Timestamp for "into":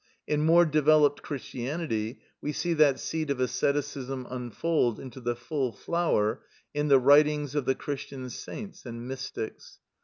4.99-5.21